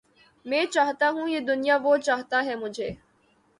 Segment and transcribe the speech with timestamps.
[0.45, 2.89] میں چاہتا ہوں یہ دنیا وہ چاہتا ہے مجھے